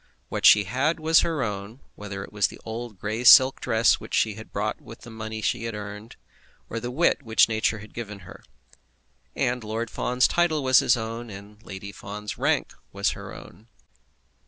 What 0.29 0.47
she 0.47 0.63
had 0.63 0.99
was 0.99 1.19
her 1.19 1.43
own, 1.43 1.79
whether 1.93 2.23
it 2.23 2.33
was 2.33 2.47
the 2.47 2.59
old 2.65 2.97
grey 2.97 3.23
silk 3.23 3.59
dress 3.61 3.99
which 3.99 4.15
she 4.15 4.33
had 4.33 4.51
bought 4.51 4.81
with 4.81 5.01
the 5.01 5.11
money 5.11 5.43
she 5.43 5.65
had 5.65 5.75
earned, 5.75 6.15
or 6.71 6.79
the 6.79 6.89
wit 6.89 7.21
which 7.21 7.47
nature 7.47 7.77
had 7.77 7.93
given 7.93 8.21
her. 8.21 8.43
And 9.35 9.63
Lord 9.63 9.91
Fawn's 9.91 10.27
title 10.27 10.63
was 10.63 10.79
his 10.79 10.97
own, 10.97 11.29
and 11.29 11.61
Lady 11.61 11.91
Fawn's 11.91 12.35
rank 12.35 12.73
her 13.13 13.31
own. 13.35 13.67